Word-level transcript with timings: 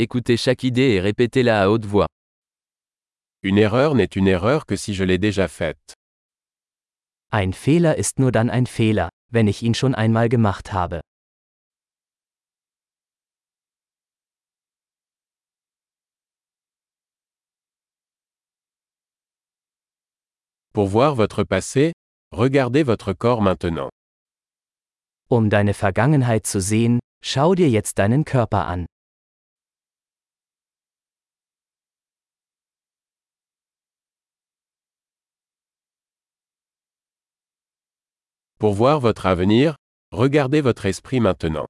Écoutez 0.00 0.36
chaque 0.36 0.62
idée 0.62 0.92
et 0.94 1.00
répétez-la 1.00 1.60
à 1.60 1.68
haute 1.68 1.84
voix. 1.84 2.06
Une 3.42 3.58
erreur 3.58 3.96
n'est 3.96 4.04
une 4.04 4.28
erreur 4.28 4.64
que 4.64 4.76
si 4.76 4.94
je 4.94 5.02
l'ai 5.02 5.18
déjà 5.18 5.48
faite. 5.48 5.94
Ein 7.32 7.52
Fehler 7.52 7.96
ist 7.96 8.20
nur 8.20 8.30
dann 8.30 8.48
ein 8.48 8.66
Fehler, 8.66 9.08
wenn 9.32 9.48
ich 9.48 9.60
ihn 9.64 9.74
schon 9.74 9.96
einmal 9.96 10.28
gemacht 10.28 10.72
habe. 10.72 11.00
Pour 20.72 20.90
voir 20.92 21.16
votre 21.16 21.42
passé, 21.42 21.92
regardez 22.32 22.84
votre 22.84 23.14
corps 23.14 23.40
maintenant. 23.42 23.90
Um 25.28 25.50
deine 25.50 25.74
Vergangenheit 25.74 26.46
zu 26.46 26.60
sehen, 26.60 27.00
schau 27.20 27.56
dir 27.56 27.68
jetzt 27.68 27.98
deinen 27.98 28.24
Körper 28.24 28.68
an. 28.68 28.86
Pour 38.58 38.74
voir 38.74 38.98
votre 38.98 39.26
avenir, 39.26 39.76
regardez 40.10 40.60
votre 40.60 40.86
esprit 40.86 41.20
maintenant. 41.20 41.66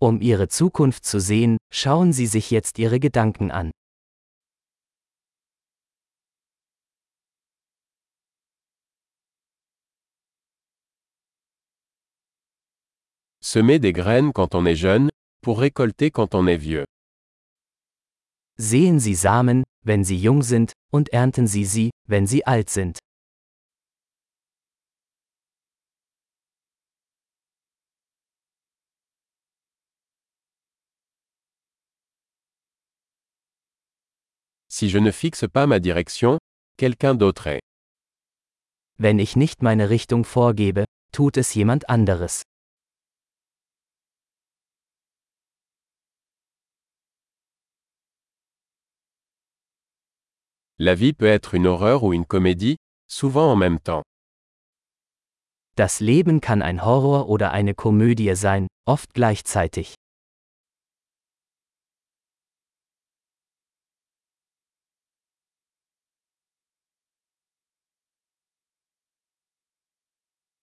Um 0.00 0.20
ihre 0.22 0.48
Zukunft 0.48 1.04
zu 1.04 1.20
sehen, 1.20 1.58
schauen 1.70 2.12
Sie 2.14 2.26
sich 2.26 2.50
jetzt 2.50 2.78
Ihre 2.78 2.98
Gedanken 2.98 3.50
an. 3.50 3.70
Semer 13.44 13.78
des 13.78 13.92
graines 13.92 14.32
quand 14.32 14.54
on 14.54 14.64
est 14.64 14.74
jeune, 14.76 15.10
pour 15.42 15.60
récolter 15.60 16.10
quand 16.10 16.34
on 16.34 16.46
est 16.46 16.56
vieux. 16.56 16.86
Sehen 18.58 18.98
Sie 18.98 19.14
Samen, 19.14 19.64
wenn 19.84 20.02
sie 20.02 20.16
jung 20.16 20.42
sind, 20.42 20.72
und 20.90 21.10
ernten 21.10 21.46
Sie 21.46 21.66
sie, 21.66 21.90
wenn 22.08 22.26
sie 22.26 22.46
alt 22.46 22.70
sind. 22.70 22.98
Si 34.74 34.88
je 34.88 34.98
ne 34.98 35.10
fixe 35.10 35.44
pas 35.46 35.66
ma 35.66 35.80
direction, 35.80 36.38
quelqu'un 36.78 37.14
d'autre 37.14 37.46
est. 37.46 37.60
Wenn 38.98 39.18
ich 39.18 39.36
nicht 39.36 39.60
meine 39.60 39.90
Richtung 39.90 40.24
vorgebe, 40.24 40.86
tut 41.12 41.36
es 41.36 41.52
jemand 41.52 41.90
anderes. 41.90 42.42
La 50.78 50.94
vie 50.94 51.12
peut 51.12 51.26
être 51.26 51.52
une 51.52 51.66
horreur 51.66 52.02
ou 52.02 52.14
une 52.14 52.24
comédie, 52.24 52.76
souvent 53.08 53.52
en 53.52 53.56
même 53.56 53.78
temps. 53.78 54.02
Das 55.76 56.00
Leben 56.00 56.40
kann 56.40 56.62
ein 56.62 56.82
Horror 56.82 57.28
oder 57.28 57.52
eine 57.52 57.74
Komödie 57.74 58.34
sein, 58.34 58.68
oft 58.86 59.12
gleichzeitig. 59.12 59.96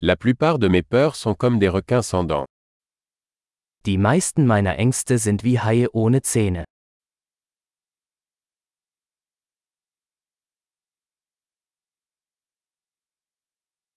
La 0.00 0.14
plupart 0.14 0.60
de 0.60 0.68
mes 0.68 0.84
peurs 0.84 1.16
sont 1.16 1.34
comme 1.34 1.58
des 1.58 1.68
requins 1.68 2.02
sans 2.02 2.22
dents. 2.22 2.46
Die 3.84 3.98
meisten 3.98 4.46
meiner 4.46 4.78
Ängste 4.78 5.18
sind 5.18 5.42
wie 5.42 5.58
Haie 5.58 5.88
ohne 5.92 6.22
Zähne. 6.22 6.64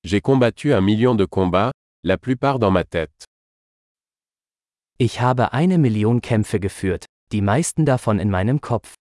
J'ai 0.04 0.22
combattu 0.22 0.74
un 0.74 0.82
million 0.82 1.14
de 1.14 1.26
combats, 1.26 1.72
la 2.04 2.18
plupart 2.18 2.58
dans 2.58 2.72
ma 2.72 2.84
tête. 2.84 3.26
Ich 4.98 5.22
habe 5.22 5.54
eine 5.54 5.78
Million 5.78 6.20
Kämpfe 6.20 6.60
geführt, 6.60 7.06
die 7.32 7.42
meisten 7.42 7.86
davon 7.86 8.18
in 8.18 8.32
meinem 8.32 8.60
Kopf. 8.60 8.96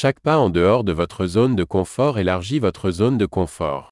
Chaque 0.00 0.20
pas 0.20 0.38
en 0.38 0.48
dehors 0.48 0.84
de 0.84 0.92
votre 0.92 1.26
zone 1.26 1.56
de 1.56 1.64
confort 1.64 2.20
élargit 2.20 2.60
votre 2.60 2.92
zone 2.92 3.18
de 3.18 3.26
confort. 3.26 3.90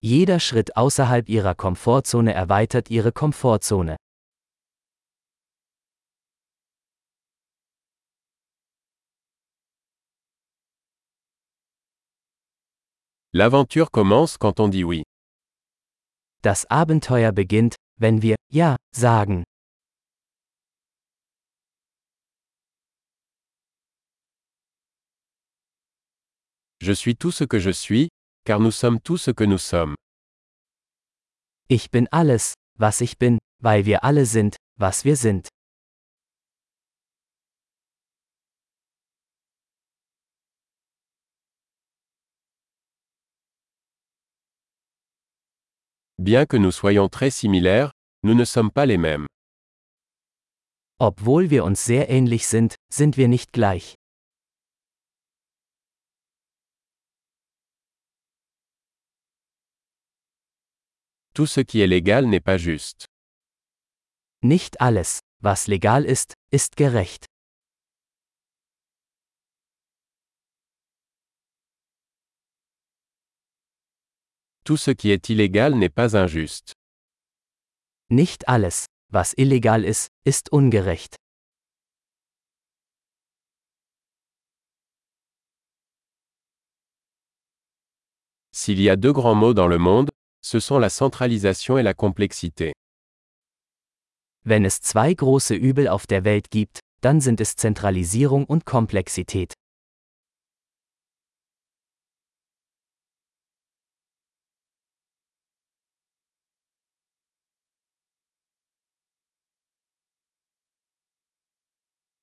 Jeder 0.00 0.38
Schritt 0.38 0.70
außerhalb 0.76 1.28
Ihrer 1.28 1.56
Komfortzone 1.56 2.28
erweitert 2.28 2.88
Ihre 2.88 3.10
Komfortzone. 3.10 3.96
L'aventure 13.32 13.90
commence 13.90 14.38
quand 14.38 14.60
on 14.60 14.68
dit 14.68 14.84
oui. 14.84 15.02
Das 16.44 16.64
Abenteuer 16.70 17.32
beginnt, 17.32 17.74
wenn 17.98 18.22
wir 18.22 18.36
Ja 18.52 18.76
sagen. 18.94 19.42
Je 26.80 26.92
suis 26.92 27.16
tout 27.16 27.32
ce 27.32 27.44
que 27.44 27.58
je 27.58 27.70
suis, 27.70 28.08
car 28.44 28.60
nous 28.60 28.70
sommes 28.70 29.00
tout 29.00 29.16
ce 29.16 29.32
que 29.32 29.44
nous 29.44 29.58
sommes. 29.58 29.96
Ich 31.68 31.90
bin 31.90 32.06
alles, 32.12 32.54
was 32.78 33.00
ich 33.00 33.18
bin, 33.18 33.38
weil 33.60 33.84
wir 33.84 34.04
alle 34.04 34.24
sind, 34.26 34.56
was 34.78 35.04
wir 35.04 35.16
sind. 35.16 35.48
Bien 46.20 46.46
que 46.46 46.56
nous 46.56 46.72
soyons 46.72 47.08
très 47.08 47.30
similaires, 47.30 47.90
nous 48.22 48.34
ne 48.34 48.44
sommes 48.44 48.70
pas 48.70 48.86
les 48.86 48.98
mêmes. 48.98 49.26
Obwohl 51.00 51.50
wir 51.50 51.64
uns 51.64 51.84
sehr 51.84 52.08
ähnlich 52.08 52.46
sind, 52.46 52.76
sind 52.92 53.16
wir 53.16 53.28
nicht 53.28 53.52
gleich. 53.52 53.97
Tout 61.38 61.46
ce 61.46 61.60
qui 61.60 61.80
est 61.80 61.86
légal 61.86 62.26
n'est 62.26 62.40
pas 62.40 62.58
juste. 62.58 63.06
Nicht 64.42 64.74
alles, 64.80 65.20
was 65.40 65.68
legal 65.68 66.04
ist, 66.04 66.34
ist 66.50 66.76
gerecht. 66.76 67.26
Tout 74.64 74.76
ce 74.76 74.90
qui 74.90 75.12
est 75.12 75.28
illégal 75.28 75.76
n'est 75.76 75.94
pas 75.94 76.16
injuste. 76.16 76.72
Nicht 78.10 78.48
alles, 78.48 78.86
was 79.12 79.32
illegal 79.34 79.84
ist, 79.84 80.08
ist 80.24 80.52
ungerecht. 80.52 81.14
S'il 88.50 88.80
y 88.80 88.90
a 88.90 88.96
deux 88.96 89.12
grands 89.12 89.36
mots 89.36 89.54
dans 89.54 89.68
le 89.68 89.78
monde, 89.78 90.10
ce 90.48 90.60
sont 90.60 90.78
la 90.78 90.88
centralisation 90.88 91.76
et 91.76 91.82
la 91.82 91.92
complexité. 91.92 92.72
Wenn 94.44 94.64
es 94.64 94.80
zwei 94.80 95.12
große 95.12 95.54
Übel 95.54 95.88
auf 95.88 96.06
der 96.06 96.24
Welt 96.24 96.50
gibt, 96.50 96.80
dann 97.02 97.20
sind 97.20 97.38
es 97.42 97.54
Zentralisierung 97.54 98.46
und 98.46 98.64
Komplexität. 98.64 99.52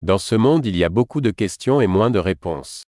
Dans 0.01 0.19
ce 0.19 0.36
monde 0.38 0.66
il 0.66 0.75
y 0.75 0.83
a 0.83 0.89
beaucoup 0.89 1.22
de 1.22 1.31
questions 1.31 1.80
et 1.81 1.88
moins 1.88 2.12
de 2.12 2.19
réponses. 2.19 2.83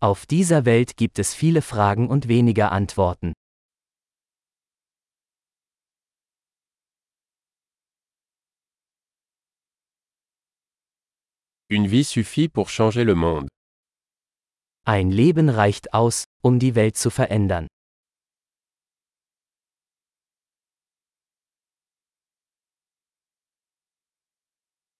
Auf 0.00 0.26
dieser 0.26 0.64
Welt 0.64 0.96
gibt 0.96 1.18
es 1.18 1.34
viele 1.34 1.60
Fragen 1.60 2.08
und 2.08 2.28
weniger 2.28 2.72
Antworten. 2.72 3.34
Une 11.70 11.86
vie 11.86 12.04
suffit 12.04 12.48
pour 12.48 12.70
changer 12.70 13.04
le 13.04 13.14
monde. 13.14 13.46
Ein 14.86 15.10
Leben 15.10 15.50
reicht 15.50 15.92
aus, 15.92 16.24
um 16.42 16.58
die 16.58 16.74
Welt 16.74 16.96
zu 16.96 17.10
verändern. 17.10 17.66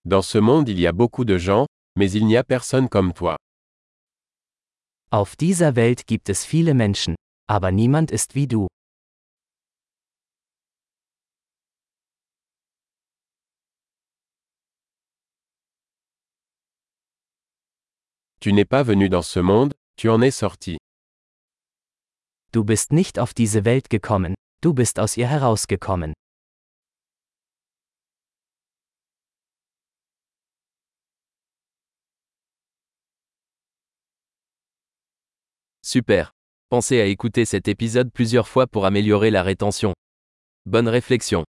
Dans 0.05 0.23
ce 0.23 0.39
monde 0.39 0.69
il 0.69 0.79
y 0.79 0.87
a 0.87 0.93
beaucoup 0.93 1.25
de 1.25 1.39
gens, 1.39 1.67
mais 1.97 2.13
il 2.13 2.27
n'y 2.27 2.37
a 2.37 2.45
personne 2.45 2.91
comme 2.91 3.15
toi. 3.15 3.37
Auf 5.11 5.37
dieser 5.37 5.75
Welt 5.75 6.07
gibt 6.07 6.29
es 6.29 6.45
viele 6.45 6.75
Menschen, 6.75 7.15
aber 7.49 7.71
niemand 7.73 8.11
ist 8.11 8.35
wie 8.35 8.47
du. 8.47 8.67
Tu 18.41 18.53
n'es 18.53 18.65
pas 18.65 18.85
venu 18.85 19.09
dans 19.09 19.23
ce 19.23 19.41
monde, 19.41 19.75
tu 19.97 20.09
en 20.09 20.23
es 20.23 20.31
sorti. 20.31 20.79
Du 22.53 22.63
bist 22.63 22.93
nicht 22.93 23.19
auf 23.19 23.35
diese 23.35 23.65
Welt 23.65 23.91
gekommen, 23.91 24.35
du 24.63 24.73
bist 24.73 25.01
aus 25.01 25.17
ihr 25.17 25.27
herausgekommen. 25.27 26.13
Super. 35.83 36.31
Pensez 36.69 37.01
à 37.01 37.07
écouter 37.07 37.45
cet 37.45 37.67
épisode 37.67 38.13
plusieurs 38.13 38.47
fois 38.47 38.67
pour 38.67 38.85
améliorer 38.85 39.31
la 39.31 39.43
rétention. 39.43 39.95
Bonne 40.67 40.87
réflexion. 40.87 41.49